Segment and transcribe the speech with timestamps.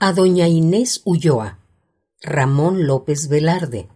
[0.00, 1.58] A doña Inés Ulloa,
[2.22, 3.88] Ramón López Velarde.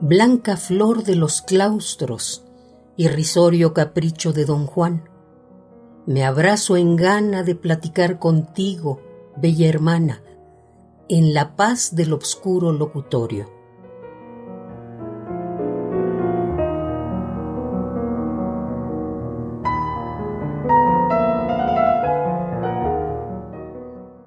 [0.00, 2.44] Blanca flor de los claustros,
[2.96, 5.10] irrisorio capricho de don Juan.
[6.06, 9.00] Me abrazo en gana de platicar contigo,
[9.36, 10.22] bella hermana,
[11.08, 13.63] en la paz del obscuro locutorio.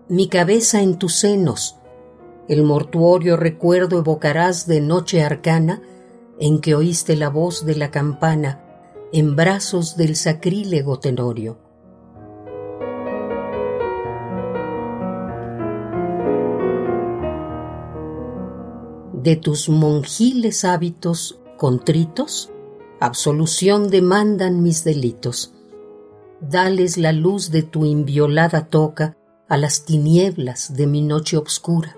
[0.09, 1.77] Mi cabeza en tus senos.
[2.47, 5.81] El mortuorio recuerdo evocarás de noche arcana
[6.39, 8.63] en que oíste la voz de la campana
[9.11, 11.57] en brazos del sacrílego tenorio.
[19.13, 22.49] De tus monjiles hábitos contritos,
[23.01, 25.53] absolución demandan mis delitos.
[26.39, 29.17] Dales la luz de tu inviolada toca
[29.49, 31.95] a las tinieblas de mi noche obscura.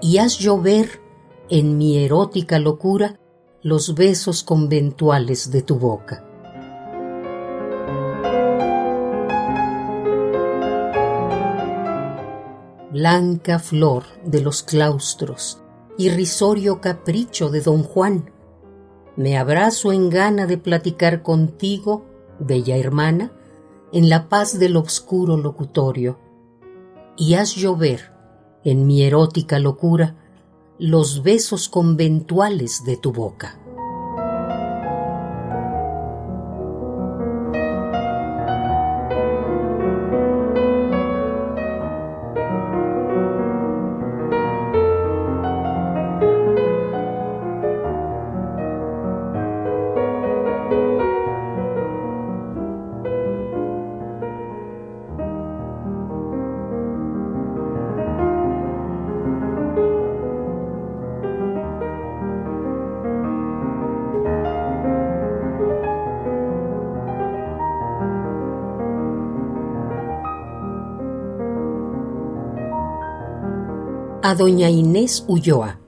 [0.00, 1.00] Y haz llover
[1.48, 3.18] en mi erótica locura
[3.62, 6.24] los besos conventuales de tu boca.
[12.90, 15.63] Blanca flor de los claustros,
[15.96, 18.30] irrisorio capricho de don Juan.
[19.16, 22.04] Me abrazo en gana de platicar contigo,
[22.40, 23.32] bella hermana,
[23.92, 26.18] en la paz del obscuro locutorio,
[27.16, 28.12] y haz llover,
[28.64, 30.16] en mi erótica locura,
[30.78, 33.60] los besos conventuales de tu boca.
[74.26, 75.80] A doña Inés Ulloa.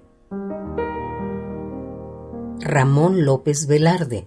[2.61, 4.27] Ramón López Velarde.